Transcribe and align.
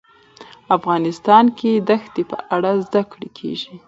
افغانستان 0.77 1.45
کې 1.57 1.71
د 1.87 1.89
ښتې 2.03 2.23
په 2.31 2.37
اړه 2.55 2.71
زده 2.85 3.01
کړه 3.11 3.27
کېږي. 3.37 3.73